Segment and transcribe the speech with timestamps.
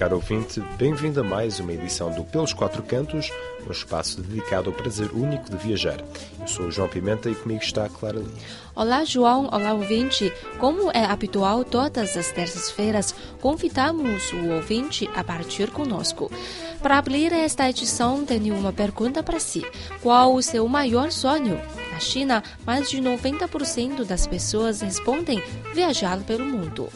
[0.00, 3.30] Caro ouvinte, bem-vindo a mais uma edição do Pelos Quatro Cantos,
[3.66, 6.00] um espaço dedicado ao prazer único de viajar.
[6.40, 8.32] Eu sou o João Pimenta e comigo está a Clara Lee.
[8.74, 9.50] Olá, João.
[9.52, 10.32] Olá, ouvinte.
[10.58, 16.32] Como é habitual, todas as terças-feiras convidamos o ouvinte a partir conosco.
[16.80, 19.66] Para abrir esta edição, tenho uma pergunta para si.
[20.00, 21.60] Qual o seu maior sonho?
[21.92, 25.42] Na China, mais de 90% das pessoas respondem
[25.74, 26.88] viajar pelo mundo.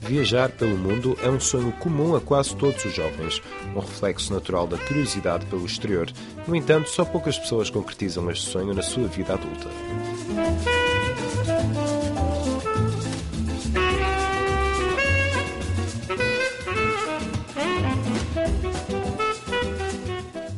[0.00, 3.42] Viajar pelo mundo é um sonho comum a quase todos os jovens,
[3.74, 6.10] um reflexo natural da curiosidade pelo exterior.
[6.46, 9.68] No entanto, só poucas pessoas concretizam este sonho na sua vida adulta.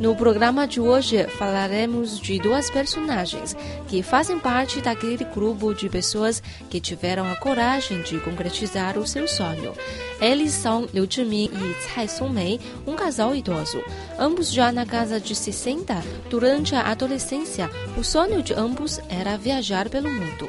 [0.01, 3.55] No programa de hoje falaremos de duas personagens
[3.87, 9.29] que fazem parte daquele grupo de pessoas que tiveram a coragem de concretizar o seu
[9.29, 9.75] sonho.
[10.19, 13.85] Eles são Liu Zhiming e Cai Songmei, um casal idoso.
[14.19, 19.91] Ambos já na casa de 60, durante a adolescência, o sonho de ambos era viajar
[19.91, 20.49] pelo mundo.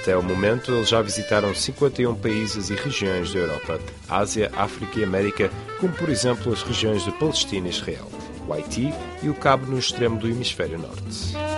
[0.00, 5.04] Até o momento, eles já visitaram 51 países e regiões da Europa, Ásia, África e
[5.04, 8.10] América, como por exemplo as regiões de Palestina e Israel,
[8.48, 11.49] o Haiti e o Cabo no extremo do hemisfério norte.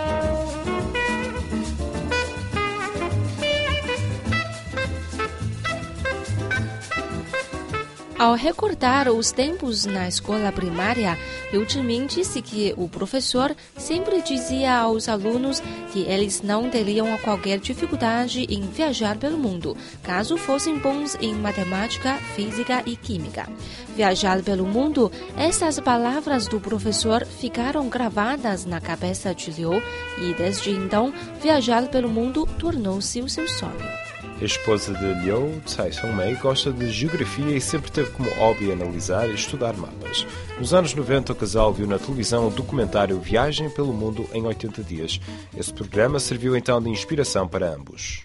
[8.23, 11.19] Ao recordar os tempos na escola primária,
[11.51, 17.59] Liu Zhiming disse que o professor sempre dizia aos alunos que eles não teriam qualquer
[17.59, 23.45] dificuldade em viajar pelo mundo, caso fossem bons em matemática, física e química.
[23.93, 29.83] Viajar pelo mundo, essas palavras do professor ficaram gravadas na cabeça de Liu
[30.19, 34.02] e desde então, viajar pelo mundo tornou-se o seu sonho.
[34.41, 39.29] A esposa de Liu, Tsai Song-mei, gosta de geografia e sempre teve como hobby analisar
[39.29, 40.25] e estudar mapas.
[40.59, 44.83] Nos anos 90, o casal viu na televisão o documentário Viagem pelo Mundo em 80
[44.83, 45.19] Dias.
[45.55, 48.23] Esse programa serviu então de inspiração para ambos.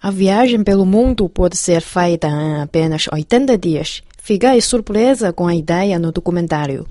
[0.00, 4.02] A viagem pelo mundo pode ser feita em apenas 80 dias.
[4.18, 6.86] Fiquei surpresa com a ideia no documentário.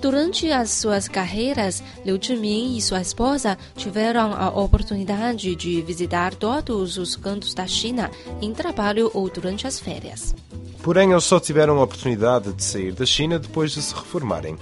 [0.00, 6.98] Durante as suas carreiras, Liu Zhiming e sua esposa tiveram a oportunidade de visitar todos
[6.98, 10.34] os cantos da China em trabalho ou durante as férias.
[10.82, 14.56] Porém, eles só tiveram a oportunidade de sair da China depois de se reformarem.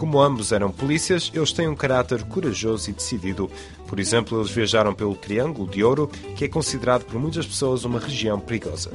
[0.00, 3.50] Como ambos eram polícias, eles têm um caráter corajoso e decidido.
[3.86, 8.00] Por exemplo, eles viajaram pelo Triângulo de Ouro, que é considerado por muitas pessoas uma
[8.00, 8.90] região perigosa.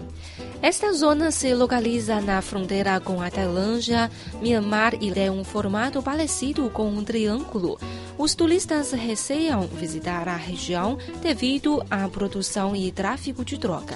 [0.64, 4.10] Esta zona se localiza na fronteira com a Tailândia,
[4.42, 7.78] Myanmar e é um formato parecido com um triângulo.
[8.18, 13.96] Os turistas receiam visitar a região devido à produção e tráfico de droga.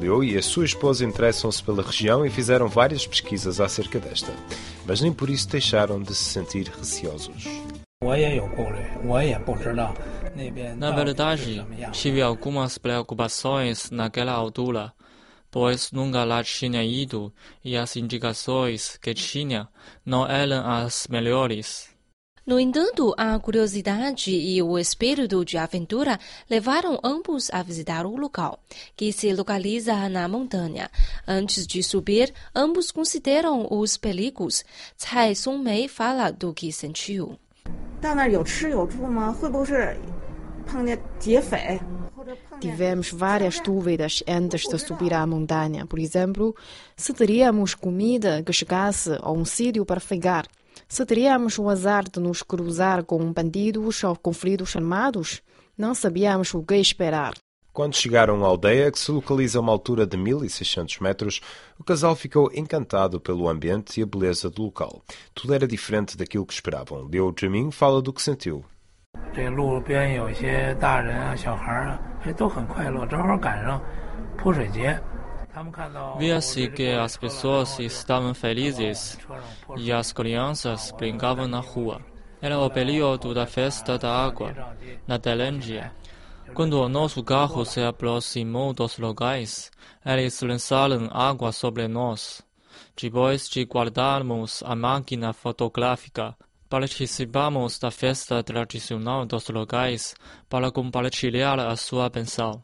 [0.00, 4.32] Liu e a sua esposa interessam-se pela região e fizeram várias pesquisas acerca desta,
[4.86, 7.44] mas nem por isso deixaram de se sentir receosos.
[10.76, 14.92] Na verdade, tive algumas preocupações naquela altura,
[15.50, 17.32] pois nunca lá tinha ido
[17.64, 19.68] e as indicações que tinha
[20.04, 21.95] não eram as melhores.
[22.46, 26.16] No entanto, a curiosidade e o espírito de aventura
[26.48, 28.60] levaram ambos a visitar o local,
[28.96, 30.88] que se localiza na montanha.
[31.26, 34.64] Antes de subir, ambos consideram os perigos.
[34.96, 37.36] Cai Songmei fala do que sentiu.
[42.60, 45.84] Tivemos várias dúvidas antes de subir à montanha.
[45.84, 46.54] Por exemplo,
[46.96, 50.46] se teríamos comida que chegasse a um sítio para ficar.
[50.88, 55.42] Se teríamos o azar de nos cruzar com bandidos ou conflitos armados,
[55.76, 57.34] não sabíamos o que esperar.
[57.72, 61.40] Quando chegaram à aldeia, que se localiza a uma altura de 1600 metros,
[61.78, 65.02] o casal ficou encantado pelo ambiente e a beleza do local.
[65.34, 67.06] Tudo era diferente daquilo que esperavam.
[67.06, 68.64] Liu Zhiming fala do que sentiu.
[76.18, 79.18] Via-se que as pessoas estavam felizes
[79.76, 82.00] e as crianças brincavam na rua.
[82.42, 84.54] Era o período da festa da água,
[85.06, 85.92] na Tailândia.
[86.52, 89.70] Quando o nosso carro se aproximou dos locais,
[90.04, 92.42] eles lançaram água sobre nós.
[92.94, 96.36] Depois de guardarmos a máquina fotográfica,
[96.68, 100.14] participamos da festa tradicional dos locais
[100.48, 102.62] para compartilhar a sua pensão.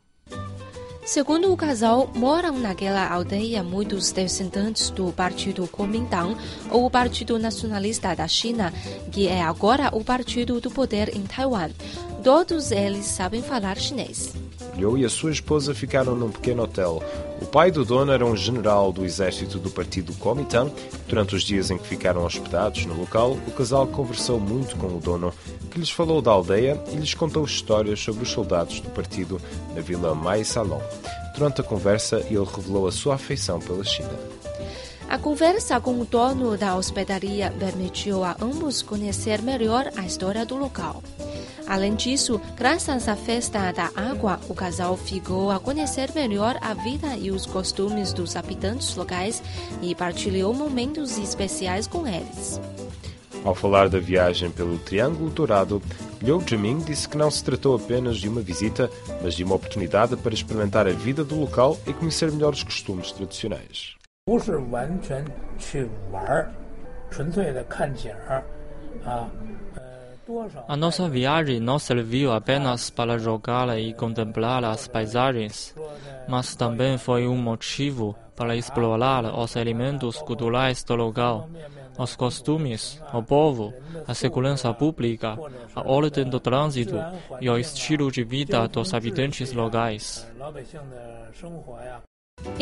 [1.04, 6.36] Segundo o casal, moram naquela aldeia muitos descendentes do Partido Kuomintang,
[6.70, 8.72] ou Partido Nacionalista da China,
[9.10, 11.70] que é agora o partido do poder em Taiwan.
[12.22, 14.32] Todos eles sabem falar chinês.
[14.74, 17.02] Liu e a sua esposa ficaram num pequeno hotel.
[17.40, 20.72] O pai do dono era um general do exército do partido Kuomintang.
[21.06, 25.00] Durante os dias em que ficaram hospedados no local, o casal conversou muito com o
[25.00, 25.32] dono,
[25.70, 29.40] que lhes falou da aldeia e lhes contou histórias sobre os soldados do partido
[29.74, 30.82] na vila Mai Salong.
[31.34, 34.18] Durante a conversa, ele revelou a sua afeição pela China.
[35.08, 40.56] A conversa com o dono da hospedaria permitiu a ambos conhecer melhor a história do
[40.56, 41.02] local.
[41.71, 47.15] Além disso, graças à festa da água, o casal ficou a conhecer melhor a vida
[47.17, 49.41] e os costumes dos habitantes locais
[49.81, 52.59] e partilhou momentos especiais com eles.
[53.43, 55.81] Ao falar da viagem pelo Triângulo Dourado,
[56.21, 58.89] Liu Zhiming disse que não se tratou apenas de uma visita,
[59.21, 63.11] mas de uma oportunidade para experimentar a vida do local e conhecer melhor os costumes
[63.11, 63.95] tradicionais.
[64.25, 65.23] 不是完全
[65.57, 66.51] 去玩，
[67.09, 68.43] 纯粹的看景儿，
[69.05, 69.29] 啊。
[70.68, 75.74] A nossa viagem não serviu apenas para jogar e contemplar as paisagens,
[76.28, 81.48] mas também foi um motivo para explorar os elementos culturais do local,
[81.98, 83.72] os costumes, o povo,
[84.06, 85.38] a segurança pública,
[85.74, 86.96] a ordem do trânsito
[87.40, 90.26] e o estilo de vida dos habitantes locais.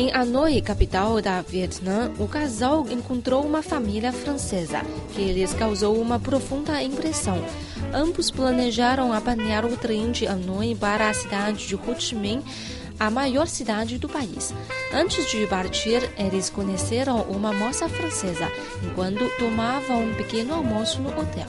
[0.01, 4.81] Em Hanoi, capital da Vietnã, o casal encontrou uma família francesa
[5.13, 7.37] que lhes causou uma profunda impressão.
[7.93, 12.43] Ambos planejaram apanhar o trem de Hanoi para a cidade de Ho Chi Minh,
[12.99, 14.51] a maior cidade do país.
[14.91, 18.51] Antes de partir, eles conheceram uma moça francesa
[18.83, 21.47] enquanto tomavam um pequeno almoço no hotel.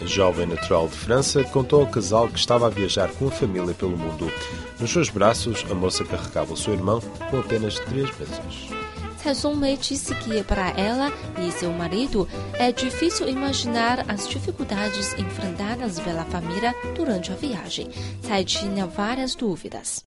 [0.00, 3.72] A jovem natural de França contou ao casal que estava a viajar com a família
[3.72, 4.32] pelo mundo.
[4.80, 7.00] Nos seus braços, a moça carregava o seu irmão
[7.30, 8.70] com apenas três meses.
[9.18, 16.00] Tsai Song-mei disse que para ela e seu marido é difícil imaginar as dificuldades enfrentadas
[16.00, 17.88] pela família durante a viagem.
[18.22, 20.02] Tsai tinha várias dúvidas.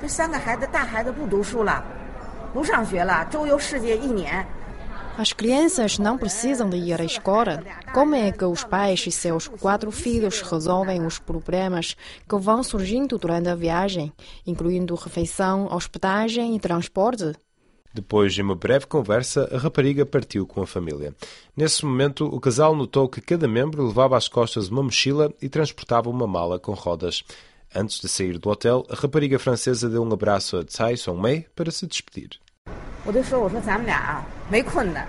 [0.00, 1.84] 这三个孩子，大孩子不读书了，
[2.52, 4.46] 不上学了，周游世界一年。
[5.17, 7.63] As crianças não precisam de ir à escola.
[7.91, 11.97] Como é que os pais e seus quatro filhos resolvem os problemas
[12.29, 14.13] que vão surgindo durante a viagem,
[14.45, 17.33] incluindo refeição, hospedagem e transporte?
[17.91, 21.15] Depois de uma breve conversa, a rapariga partiu com a família.
[21.55, 26.11] Nesse momento, o casal notou que cada membro levava às costas uma mochila e transportava
[26.11, 27.23] uma mala com rodas.
[27.73, 31.71] Antes de sair do hotel, a rapariga francesa deu um abraço a Tsai Song-mei para
[31.71, 32.39] se despedir.
[33.06, 35.06] 我就说：“我说咱们俩啊，没困难。”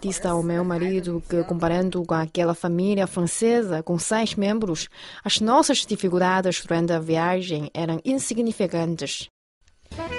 [0.00, 4.88] Disse ao meu marido que, comparando com aquela família francesa com seis membros,
[5.22, 9.28] as nossas dificuldades durante a viagem eram insignificantes.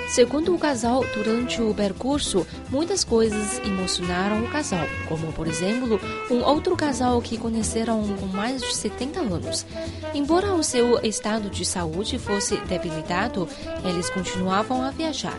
[0.09, 6.01] Segundo o casal, durante o percurso, muitas coisas emocionaram o casal, como, por exemplo,
[6.31, 9.67] um outro casal que conheceram com mais de 70 anos.
[10.15, 13.47] Embora o seu estado de saúde fosse debilitado,
[13.85, 15.39] eles continuavam a viajar.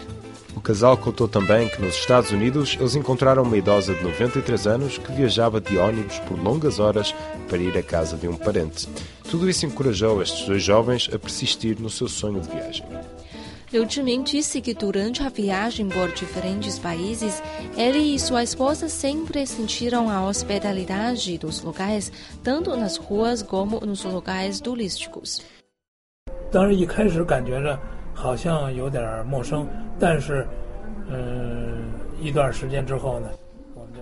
[0.55, 4.97] O casal contou também que nos Estados Unidos eles encontraram uma idosa de 93 anos
[4.99, 7.15] que viajava de ônibus por longas horas
[7.47, 8.87] para ir à casa de um parente.
[9.29, 12.85] Tudo isso encorajou estes dois jovens a persistir no seu sonho de viagem.
[13.72, 17.42] Liu Zhiming disse que durante a viagem por diferentes países,
[17.76, 22.12] ele e sua esposa sempre sentiram a hospitalidade dos locais,
[22.42, 25.42] tanto nas ruas como nos locais turísticos.
[26.52, 27.76] 当然，一开始感觉着
[28.14, 29.66] 好像有点陌生，
[29.98, 30.46] 但是，
[31.10, 31.90] 嗯，
[32.22, 33.28] 一段时间之后呢，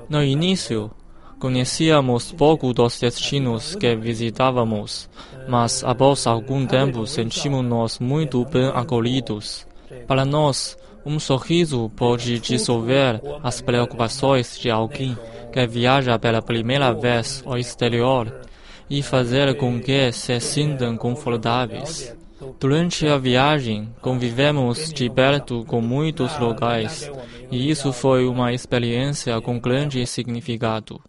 [0.09, 0.91] No início,
[1.40, 5.10] conhecíamos pouco dos destinos que visitávamos,
[5.48, 9.68] mas após algum tempo sentimos-nos muito bem acolhidos.
[10.08, 15.18] Para nós, um sorriso pode dissolver as preocupações de alguém
[15.54, 18.34] que viaja pela primeira vez ao exterior
[18.90, 22.16] e fazer com que se sintam confortáveis.
[22.60, 27.10] Durante a viagem, convivemos de perto com muitos locais,
[27.52, 31.02] e isso foi uma experiência com grande significado.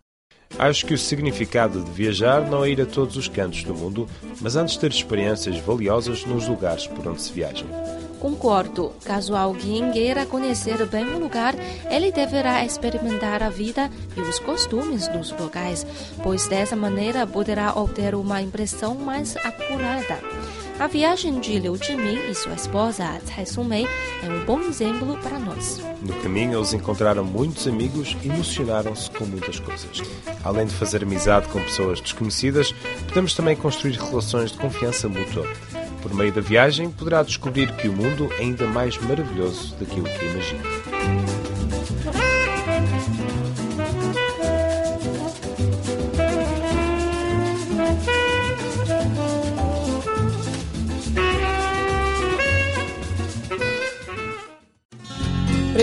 [0.56, 4.08] Acho que o significado de viajar não é ir a todos os cantos do mundo,
[4.40, 7.66] mas antes ter experiências valiosas nos lugares por onde se viaja.
[8.18, 8.92] Concordo.
[9.04, 11.54] Caso alguém queira conhecer bem o lugar,
[11.90, 15.86] ele deverá experimentar a vida e os costumes dos locais,
[16.22, 20.18] pois dessa maneira poderá obter uma impressão mais apurada.
[20.78, 23.84] A viagem de Liu Zhimin e sua esposa Cai Sumei
[24.22, 25.82] é um bom exemplo para nós.
[26.00, 30.00] No caminho, eles encontraram muitos amigos e emocionaram-se com muitas coisas.
[30.44, 32.72] Além de fazer amizade com pessoas desconhecidas,
[33.08, 35.48] podemos também construir relações de confiança mútua.
[36.00, 40.26] Por meio da viagem, poderá descobrir que o mundo é ainda mais maravilhoso daquilo que
[40.26, 41.57] imagina.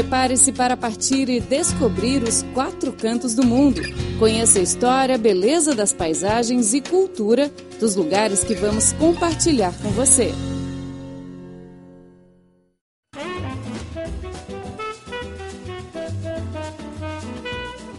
[0.05, 3.81] Prepare-se para partir e descobrir os quatro cantos do mundo.
[4.19, 10.31] Conheça a história, beleza das paisagens e cultura dos lugares que vamos compartilhar com você.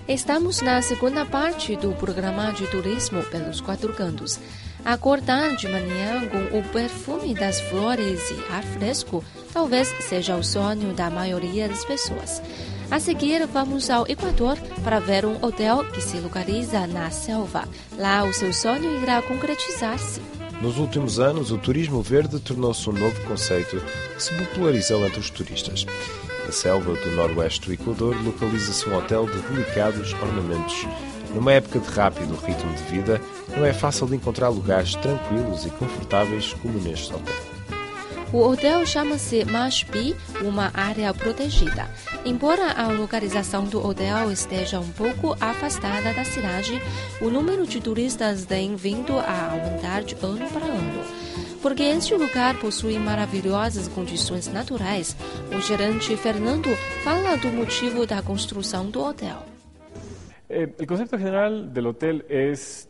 [0.09, 4.39] Estamos na segunda parte do programa de turismo pelos quatro cantos.
[4.85, 9.25] Acordar de manhã com o perfume das flores e ar fresco
[9.57, 12.43] talvez seja o sonho da maioria das pessoas.
[12.91, 17.67] A seguir, vamos ao Equador para ver um hotel que se localiza na selva.
[17.97, 20.21] Lá, o seu sonho irá concretizar-se.
[20.61, 23.83] Nos últimos anos, o turismo verde tornou-se um novo conceito
[24.15, 25.87] que se popularizou entre os turistas.
[26.45, 30.87] Na selva do noroeste do Equador localiza-se um hotel de delicados ornamentos
[31.35, 33.23] numa época de rápido ritmo de vida,
[33.57, 37.56] não é fácil de encontrar lugares tranquilos e confortáveis como neste hotel.
[38.33, 41.89] O hotel chama-se Mashpi, uma área protegida.
[42.25, 46.83] Embora a localização do hotel esteja um pouco afastada da cidade,
[47.21, 51.05] o número de turistas tem vindo a aumentar de ano para ano.
[51.63, 55.17] Porque este lugar possui maravilhosas condições naturais,
[55.57, 56.69] o gerente Fernando
[57.05, 59.43] fala do motivo da construção do hotel.
[60.49, 62.89] Eh, el concepto general del hotel es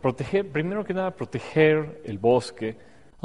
[0.00, 2.76] proteger, primero que nada, proteger el bosque.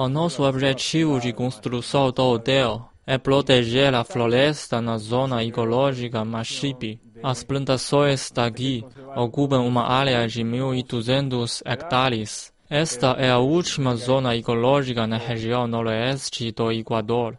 [0.01, 7.00] O nosso objetivo de construção do hotel é proteger a floresta na zona ecológica Machipi.
[7.22, 8.84] As plantações daqui
[9.15, 12.51] ocupam uma área de 1.200 hectares.
[12.67, 17.38] Esta é a última zona ecológica na região noroeste do Equador.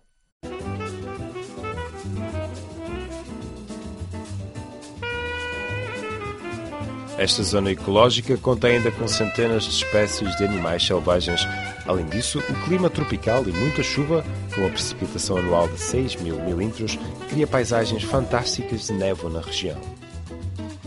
[7.19, 11.45] Esta zona ecológica contém ainda com centenas de espécies de animais selvagens.
[11.87, 14.25] Além disso, o clima tropical e muita chuva,
[14.55, 16.99] com a precipitação anual de 6 mil milímetros,
[17.29, 19.81] cria paisagens fantásticas de névoa na região.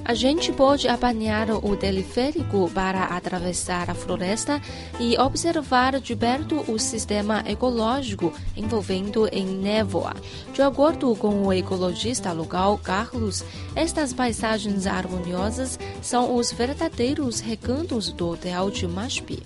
[0.08, 4.62] A gente pode apanhar o teleférico para atravessar a floresta
[5.00, 10.14] e observar de perto o sistema ecológico envolvendo em névoa.
[10.54, 13.44] De acordo com o ecologista local Carlos,
[13.75, 19.42] estas paisagens harmoniosas são os verdadeiros recantos do Hotel de Mashpi.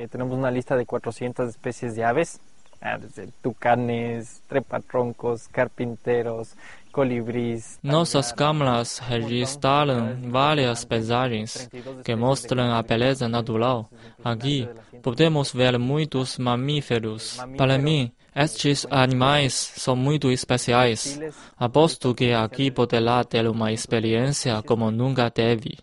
[0.00, 2.40] Eh, temos uma lista de 400 espécies de aves,
[2.80, 2.98] ah,
[3.42, 6.56] tucanes, trepatroncos, carpinteiros,
[6.90, 7.78] colibris.
[7.82, 11.68] Nossas câmeras registraram várias paisagens
[12.02, 13.90] que mostram a beleza natural.
[14.24, 14.66] Aqui
[15.02, 17.36] podemos ver muitos mamíferos.
[17.58, 21.20] Para mim, estes animais são muito especiais.
[21.58, 25.76] Aposto que aqui poderá ter uma experiência como nunca teve.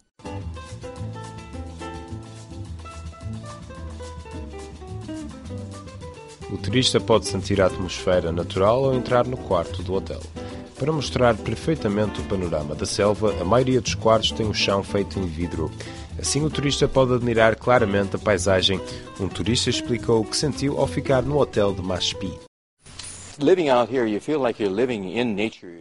[6.50, 10.22] O turista pode sentir a atmosfera natural ou entrar no quarto do hotel.
[10.80, 15.20] Para mostrar perfeitamente o panorama da selva, a maioria dos quartos tem um chão feito
[15.20, 15.70] em vidro.
[16.20, 18.80] Assim, o turista pode admirar claramente a paisagem.
[19.20, 22.32] Um turista explicou o que sentiu ao ficar no hotel de Mashpi.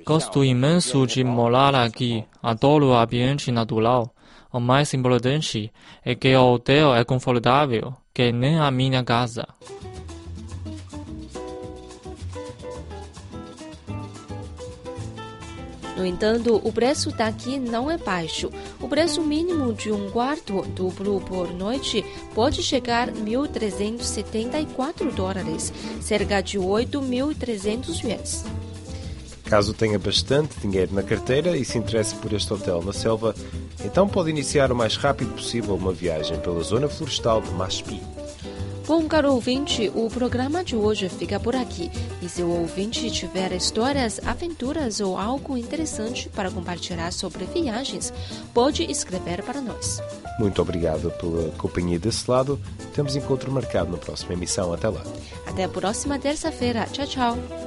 [0.04, 2.24] Gosto imenso de morar aqui.
[2.42, 4.12] Adoro o ambiente natural.
[4.52, 5.72] O mais importante
[6.04, 9.46] é que o hotel é confortável, que nem a minha casa.
[15.96, 18.50] No entanto, o preço daqui não é baixo.
[18.80, 26.42] O preço mínimo de um quarto duplo por noite pode chegar a 1.374 dólares, cerca
[26.42, 28.44] de 8.300 yuans.
[29.44, 33.34] Caso tenha bastante dinheiro na carteira e se interesse por este hotel na selva,
[33.84, 38.15] então pode iniciar o mais rápido possível uma viagem pela zona florestal de Mashpi.
[38.86, 41.90] Bom, caro ouvinte, o programa de hoje fica por aqui.
[42.22, 48.12] E se o ouvinte tiver histórias, aventuras ou algo interessante para compartilhar sobre viagens,
[48.54, 50.00] pode escrever para nós.
[50.38, 52.60] Muito obrigado pela companhia desse lado.
[52.94, 54.72] Temos encontro marcado na próxima emissão.
[54.72, 55.02] Até lá.
[55.46, 56.86] Até a próxima terça-feira.
[56.92, 57.65] Tchau, tchau.